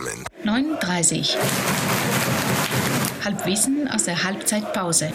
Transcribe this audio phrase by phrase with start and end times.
[0.00, 0.24] zusammen.
[0.44, 1.36] 39.
[3.24, 5.08] Halbwissen aus der Halbzeitpause.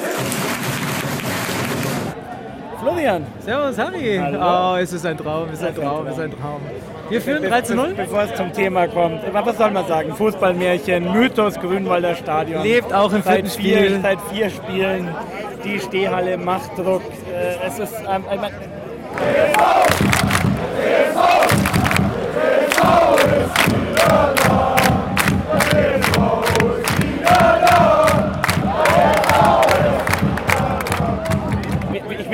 [2.82, 3.26] Florian.
[3.46, 4.20] Servus, Harry.
[4.22, 4.74] Hallo.
[4.74, 6.62] Oh, es ist ein Traum, es ist ein ist ein Traum, es ist ein Traum.
[7.10, 7.90] Wir führen Be- 3 zu 0.
[7.90, 10.16] be- Bevor es zum Thema kommt, was soll man sagen?
[10.16, 12.64] Fußballmärchen, Mythos Grünwalder Stadion.
[12.64, 14.00] Lebt auch im seit vierten vier, Spiel.
[14.02, 15.16] Seit vier Spielen.
[15.64, 17.04] Die Stehhalle macht Druck.
[17.32, 19.82] Äh, Es ist ähm, ich mein, ich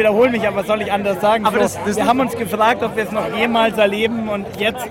[0.08, 1.46] wiederhole mich, aber was soll ich anders sagen?
[1.46, 4.46] Aber So, das- das- wir haben uns gefragt, ob wir es noch jemals erleben und
[4.60, 4.86] jetzt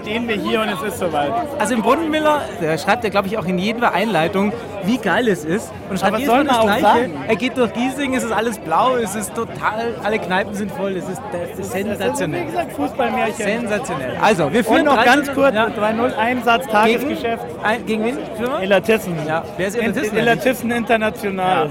[0.00, 1.30] stehen wir hier und es ist soweit.
[1.58, 4.52] Also im Brunnenmiller, der schreibt ja, glaube ich, auch in jeder Einleitung,
[4.84, 5.70] wie geil es ist.
[5.90, 6.82] Und schreibt Aber jedes Mal soll das man auch Gleiche.
[6.82, 7.24] sagen?
[7.28, 10.92] Er geht durch Giesing, es ist alles blau, es ist total, alle Kneipen sind voll,
[10.96, 12.44] es ist, das ist Das ist, wie sensationell.
[12.46, 13.34] gesagt, Fußballmärchen.
[13.44, 14.16] Sensationell.
[14.22, 15.54] Also, wir führen Und noch 3 ganz kurz, 0.
[15.54, 15.66] Ja.
[15.68, 17.44] 3-0 Einsatz, Gegen, Tagesgeschäft.
[17.62, 18.18] ein, gegen wen?
[18.62, 19.14] Elatissen.
[19.26, 21.70] Ja, wer ist Elatissen In- Elatissen international.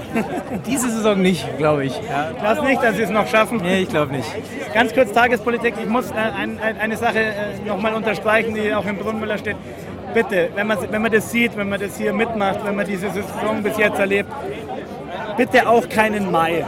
[0.66, 1.94] Diese Saison nicht, glaube ich.
[1.96, 2.30] Ja.
[2.34, 3.58] Ich glaube nicht, dass sie es noch schaffen.
[3.62, 4.28] Nee, ich glaube nicht.
[4.74, 5.74] Ganz kurz Tagespolitik.
[5.82, 7.32] Ich muss äh, ein, ein, eine Sache äh,
[7.66, 9.56] nochmal unterstreichen, die auch im Brunnenmüller steht.
[10.18, 13.08] Bitte, wenn man, wenn man das sieht, wenn man das hier mitmacht, wenn man diese
[13.08, 14.28] Saison bis jetzt erlebt,
[15.36, 16.64] bitte auch keinen Mai.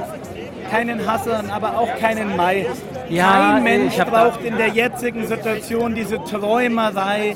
[0.71, 2.67] Keinen Hassern, aber auch keinen Mai.
[3.11, 7.35] Ja, Kein Mensch hab da- braucht in der jetzigen Situation diese Träumerei.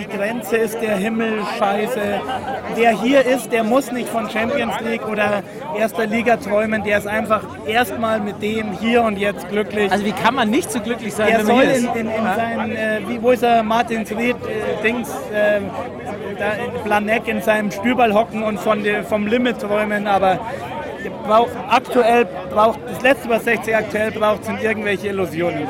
[0.00, 2.20] Die Grenze ist der Himmel, Scheiße.
[2.76, 5.42] Wer hier ist, der muss nicht von Champions League oder
[5.76, 6.84] erster Liga träumen.
[6.84, 9.90] Der ist einfach erstmal mit dem hier und jetzt glücklich.
[9.90, 12.70] Also wie kann man nicht so glücklich sein, Der wenn soll in, in, in sein,
[12.76, 15.60] äh, wie, wo ist er, Martin Ried, äh, Dings, äh,
[16.38, 20.38] da in Planeck in seinem Stüberl hocken und von der, vom Limit träumen, aber
[21.26, 25.66] braucht, aktuell braucht, das letzte, was 60 aktuell braucht, sind irgendwelche Illusionen.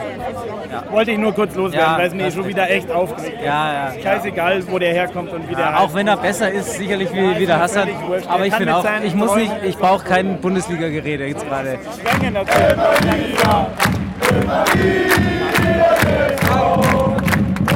[0.91, 3.39] Wollte ich nur kurz loswerden, Ja, weil es das- schon wieder echt aufregt.
[3.45, 3.93] Ja, ja.
[4.03, 5.81] Scheißegal, wo der herkommt und wie der heißt.
[5.83, 7.89] Auch wenn er besser ist, sicherlich wie, wie der Hassan.
[8.29, 11.79] Aber Er ich finde auch, ich muss nicht, ich brauche kein Bundesliga-Gerede jetzt gerade.
[12.01, 12.77] Schwänge natürlich.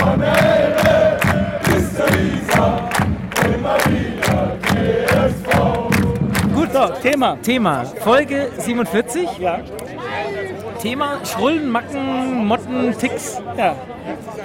[0.04, 0.81] Gut,
[6.88, 7.36] so, Thema.
[7.42, 9.38] Thema, Folge 47.
[9.38, 9.60] Ja,
[10.80, 13.40] Thema Schrullen, Macken, Motten, Ticks.
[13.56, 13.74] ja.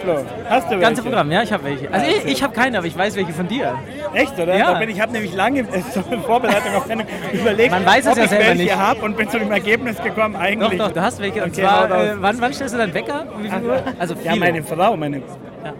[0.03, 0.17] Flo,
[0.47, 1.01] hast du Ganze welche?
[1.01, 1.91] Programm, ja, ich habe welche.
[1.91, 3.73] Also ich, ich habe keine, aber ich weiß welche von dir.
[4.13, 4.55] Echt, oder?
[4.55, 4.79] Ja.
[4.81, 5.81] Ich habe nämlich lange äh,
[6.11, 8.77] in Vorbereitung auf Sendung überlegt, Man weiß es ob ja ich selber welche nicht.
[8.77, 10.77] habe und bin zu dem Ergebnis gekommen, Doch, eigentlich.
[10.79, 11.43] doch, du hast welche.
[11.43, 12.03] Und Okay, zwar, hau raus.
[12.03, 13.25] äh, wann, wann stellst du deinen Wecker?
[13.35, 13.81] Um wie viel Uhr?
[13.97, 14.39] Also Ja, viele.
[14.45, 15.21] meine Frau, meine,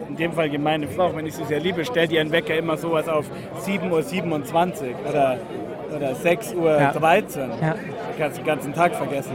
[0.09, 3.07] in dem Fall meine Frau, wenn ich sie sehr liebe, stellt ihren Wecker immer sowas
[3.07, 3.25] auf
[3.63, 5.38] 7.27 Uhr oder,
[5.96, 6.72] oder 6.13 Uhr.
[6.80, 6.92] Ja.
[6.94, 7.09] Da
[7.68, 7.75] Ja.
[8.18, 9.31] kannst du den ganzen Tag vergessen.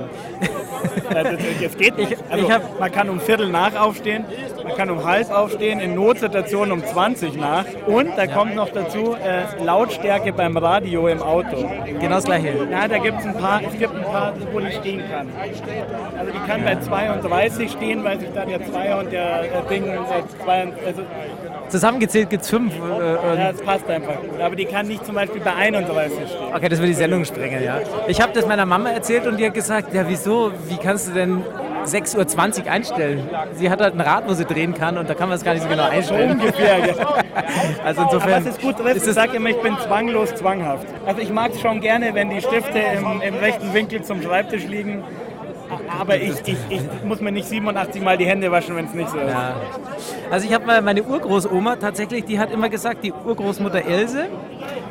[1.15, 1.33] Ja, das,
[1.63, 2.13] das geht nicht.
[2.13, 4.25] Ich- Also, ich hab- man kann um Viertel nach aufstehen,
[4.65, 7.65] man kann um halb aufstehen, in Notsituationen um 20 nach.
[7.87, 11.69] Und da kommt noch dazu äh, Lautstärke beim Radio im Auto.
[12.01, 12.49] Genau das gleiche.
[12.71, 15.29] Ja, da gibt es ein paar, es gibt ein paar, wo die stehen kann.
[16.19, 19.85] Also die kann bei 32 stehen, weil sich da der Zweier und der äh, Ding
[20.43, 21.03] zwei, also
[21.73, 22.75] Zusammengezählt gibt es fünf.
[22.77, 24.39] Äh, und- ja, das passt einfach gut.
[24.39, 26.55] Aber die kann nicht zum Beispiel bei 31 stehen.
[26.55, 27.79] Okay, das wird die Sendung sprengen, ja.
[28.09, 31.13] Ich habe das meiner Mama erzählt und die hat gesagt, ja wieso, wie kannst du
[31.13, 31.43] denn
[31.87, 33.27] 6.20 Uhr einstellen?
[33.55, 35.55] Sie hat halt ein Rad, wo sie drehen kann und da kann man es gar
[35.55, 36.33] nicht so genau einstellen.
[36.33, 36.95] Ungefähr, ja.
[37.85, 40.87] Also Aber insofern es ist gut trifft, ist ich sage immer, ich bin zwanglos zwanghaft.
[41.07, 44.67] Also ich mag es schon gerne, wenn die Stifte im, im rechten Winkel zum Schreibtisch
[44.67, 45.03] liegen.
[45.99, 49.11] Aber ich, ich, ich muss mir nicht 87 Mal die Hände waschen, wenn es nicht
[49.11, 49.31] so ist.
[49.31, 49.55] Ja.
[50.31, 54.29] Also ich habe mal meine Urgroßoma tatsächlich, die hat immer gesagt, die Urgroßmutter Else,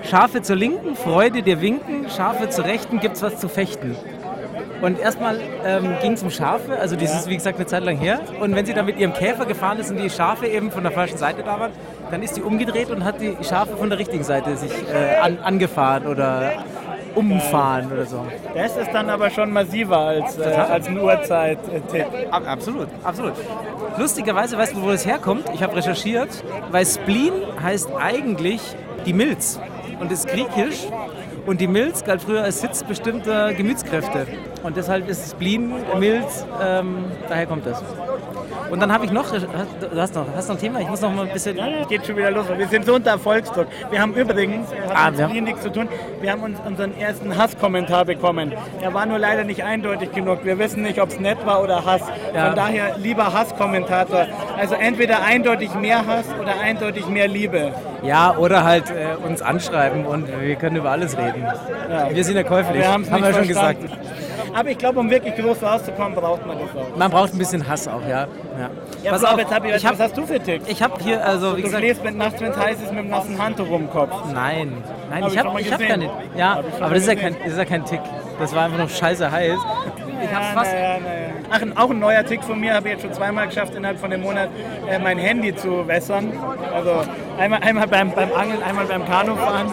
[0.10, 3.96] Schafe zur Linken, Freude dir winken, Schafe zur Rechten, gibt's was zu fechten.
[4.82, 7.98] Und erstmal ähm, ging es um Schafe, also das ist wie gesagt eine Zeit lang
[7.98, 8.20] her.
[8.40, 10.92] Und wenn sie dann mit ihrem Käfer gefahren ist und die Schafe eben von der
[10.92, 11.72] falschen Seite da waren,
[12.10, 15.38] dann ist sie umgedreht und hat die Schafe von der richtigen Seite sich äh, an,
[15.40, 16.52] angefahren oder
[17.16, 18.26] umfahren oder so.
[18.54, 22.06] Das ist dann aber schon massiver als, äh, als ein Uhrzeit-Tipp.
[22.32, 23.34] Ab, absolut, absolut.
[23.98, 25.46] Lustigerweise, weißt du, wo das herkommt?
[25.54, 26.30] Ich habe recherchiert,
[26.72, 28.62] weil Spleen heißt eigentlich
[29.06, 29.60] die Milz
[30.00, 30.88] und ist griechisch.
[31.46, 34.28] Und die Milz galt früher als Sitz bestimmter Gemütskräfte.
[34.64, 37.84] Und deshalb ist Spleen, Milz, ähm, daher kommt das.
[38.72, 40.80] Und dann habe ich noch, hast- du hast noch, hast noch ein Thema?
[40.80, 41.58] Ich muss noch mal ein bisschen...
[41.90, 42.46] Geht schon wieder los.
[42.58, 43.68] Wir sind so unter Erfolgsdruck.
[43.90, 45.90] Wir haben übrigens, äh, hat Ah, Spleen nichts zu tun,
[46.22, 48.54] wir haben uns unseren ersten Hasskommentar bekommen.
[48.82, 50.46] Er war nur leider nicht eindeutig genug.
[50.46, 52.02] Wir wissen nicht, ob es nett war oder Hass.
[52.34, 52.48] Ja.
[52.48, 54.28] Von daher, lieber Hasskommentator,
[54.58, 57.74] also entweder eindeutig mehr Hass oder eindeutig mehr Liebe.
[58.04, 61.46] Ja, oder halt äh, uns anschreiben und wir können über alles reden.
[62.14, 63.48] Wir sind ja käuflich, haben wir schon verstanden.
[63.48, 64.21] gesagt.
[64.54, 66.96] Aber ich glaube, um wirklich groß rauszukommen, braucht man das auch.
[66.98, 68.28] Man braucht ein bisschen Hass auch, ja.
[68.60, 68.70] ja.
[69.04, 70.68] Ja, Pass auf, jetzt hab ich, ich hab- was hast du für Ticks?
[70.68, 73.00] Ich habe hier, also wie Du gesagt, schläfst mit nachts, wenn es heiß ist, mit
[73.00, 74.14] einem nassen Handtuch um den Kopf.
[74.34, 74.74] nein,
[75.10, 76.10] nein, Hab ich habe ich hab keine.
[76.36, 78.02] Ja, Hab aber das ist ja, kein, das ist ja kein Tick.
[78.40, 79.58] Das war einfach noch scheiße heiß.
[80.24, 80.72] Ich habe Ja, fast.
[80.74, 81.21] naja, naja.
[81.54, 84.14] Ach, auch ein neuer Tick von mir habe ich jetzt schon zweimal geschafft, innerhalb von
[84.14, 84.50] einem Monat
[84.90, 86.32] äh, mein Handy zu wässern.
[86.74, 87.04] Also
[87.38, 89.68] einmal, einmal beim, beim Angeln, einmal beim Kanufahren.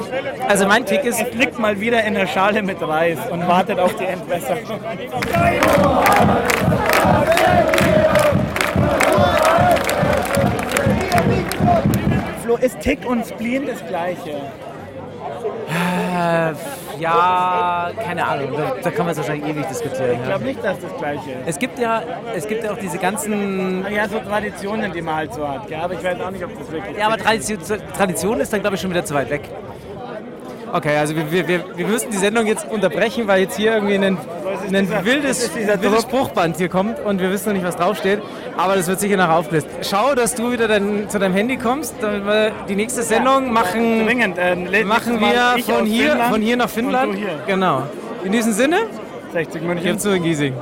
[0.48, 3.78] Also mein Tick ist, Es liegt mal wieder in der Schale mit Reis und wartet
[3.78, 4.80] auf die Entwässerung.
[12.42, 14.34] Flo, ist Tick und Spleen das gleiche?
[17.00, 20.12] Ja, keine Ahnung, da, da kann man es wahrscheinlich ewig diskutieren.
[20.12, 20.25] Ich Ja.
[20.27, 21.47] glaube nicht, dass das gleiche ist.
[21.47, 22.03] Es gibt ja,
[22.35, 23.87] es gibt ja auch diese ganzen.
[23.91, 25.69] Ja, so Traditionen, die man halt so hat.
[25.71, 27.59] Ja, aber ich weiß auch nicht, ob das wirklich Ja, aber Tradition,
[27.97, 29.43] Tradition ist dann, glaube ich, schon wieder zu weit weg.
[30.73, 34.19] Okay, also wir, wir, wir, müssen die Sendung jetzt unterbrechen, weil jetzt hier irgendwie ein,
[34.75, 36.00] ein dieser- wildes, wildes Druck.
[36.03, 38.20] Spruchband hier kommt und wir wissen noch nicht, was draufsteht.
[38.56, 39.67] Aber das wird sicher nachher aufgelöst.
[39.82, 44.05] Schau, dass du wieder dein, zu deinem Handy kommst, damit wir die nächste Sendung machen,
[44.06, 44.38] Dringend.
[44.38, 47.15] Äh, machen wir von hier, Finnland von hier nach Finnland.
[47.15, 47.29] hier.
[47.47, 47.82] Genau.
[48.25, 48.79] In diesem Sinne,
[49.32, 49.85] 60 München.
[49.87, 50.55] gib zu in Giesing.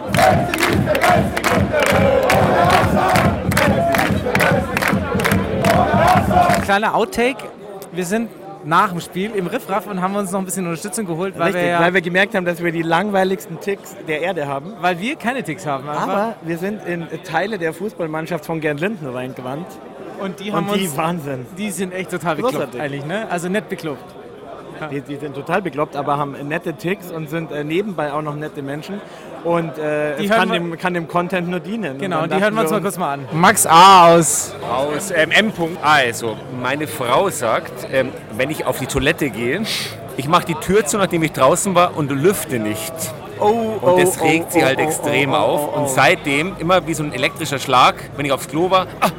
[6.64, 7.44] Kleiner Outtake.
[7.92, 8.28] Wir sind
[8.66, 11.62] nach dem Spiel im Riffraff und haben uns noch ein bisschen Unterstützung geholt, weil, Richtig,
[11.62, 14.74] wir, ja, weil wir gemerkt haben, dass wir die langweiligsten Ticks der Erde haben.
[14.80, 15.88] weil wir keine Ticks haben.
[15.88, 16.02] einfach.
[16.08, 19.66] Aber wir sind in Teile der Fußballmannschaft von Gern Linden reingewandt.
[20.20, 21.46] und die haben Und die uns, Wahnsinn.
[21.56, 23.26] die sind echt total bekloppt eigentlich, ne?
[23.30, 24.15] Also nicht bekloppt.
[24.90, 28.34] Die, die sind total bekloppt, aber haben nette Ticks und sind äh, nebenbei auch noch
[28.36, 29.00] nette Menschen.
[29.44, 31.98] Und äh, Die es kann wir- dem, kann dem Content nur dienen.
[31.98, 33.24] Genau, und und die hören wir uns mal kurz mal an.
[33.32, 34.14] Max A.
[34.14, 35.52] aus Aus ähm, M.
[35.52, 35.76] -Punkt.
[35.82, 39.62] Also, meine Frau sagt, ähm, wenn ich auf die Toilette gehe,
[40.16, 42.92] ich mache die Tür zu, nachdem ich draußen war und lüfte nicht.
[43.38, 45.60] Oh, Und das oh, regt oh, sie oh, halt oh, extrem oh, oh, auf.
[45.60, 45.80] oh, oh.
[45.80, 49.10] Und seitdem, immer wie so ein elektrischer Schlag, wenn ich aufs Klo war, ah,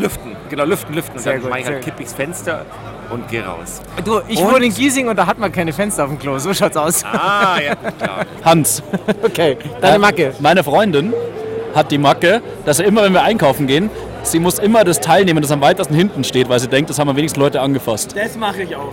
[0.00, 0.36] lüften.
[0.48, 1.16] Genau, lüften, lüften.
[1.16, 1.84] Und Sehr dann gut, mache ich halt gut.
[1.84, 2.64] kipp ichs Fenster
[3.10, 3.80] und gehe raus.
[4.04, 6.38] Du, ich wohne in Giesing und da hat man keine Fenster auf dem Klo.
[6.38, 7.04] So schaut's aus.
[7.04, 8.24] Ah, ja, gut, klar.
[8.44, 8.82] Hans,
[9.22, 10.32] Okay, deine Macke.
[10.40, 11.12] meine Freundin
[11.74, 13.90] hat die Macke, dass er immer, wenn wir einkaufen gehen,
[14.22, 16.98] sie muss immer das Teil nehmen, das am weitesten hinten steht, weil sie denkt, das
[16.98, 18.14] haben am wenigsten Leute angefasst.
[18.16, 18.92] Das mache ich auch.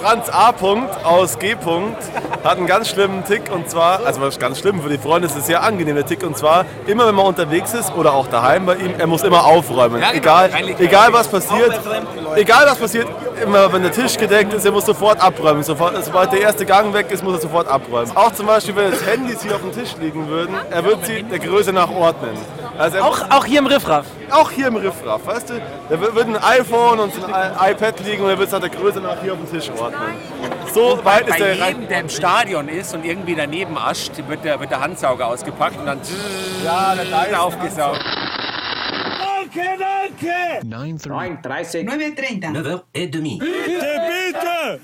[0.00, 0.52] Franz A.
[1.04, 1.54] aus G.
[2.44, 5.36] hat einen ganz schlimmen Tick und zwar, also was ganz schlimm, für die Freunde ist
[5.36, 8.76] es sehr angenehmer Tick und zwar, immer wenn man unterwegs ist oder auch daheim bei
[8.76, 10.00] ihm, er muss immer aufräumen.
[10.00, 10.22] Ja, genau.
[10.22, 11.80] egal, egal was passiert,
[12.36, 13.06] egal was passiert,
[13.42, 15.62] immer wenn der Tisch gedeckt ist, er muss sofort abräumen.
[15.62, 18.10] Sofort, sobald der erste Gang weg ist, muss er sofort abräumen.
[18.16, 21.22] Auch zum Beispiel, wenn jetzt Handys hier auf dem Tisch liegen würden, er wird sie
[21.22, 22.36] der Größe nach ordnen.
[22.78, 24.06] Also Auch, auch hier im Riffraff.
[24.30, 25.54] auch hier im Riffraff, weißt du?
[25.90, 28.70] Da wird wird ein iPhone und ein iPad liegen und er wird es nach der
[28.70, 30.00] Größe nach hier auf dem Tisch ordnen.
[30.72, 34.44] So weit ist Bei der jedem, der im Stadion ist und irgendwie daneben ascht, wird
[34.44, 36.00] der, wird der Handsauger ausgepackt und dann
[36.64, 36.94] Ja,
[39.52, 40.64] 9.30.
[41.84, 42.52] 9.30.
[42.92, 44.82] 9h30.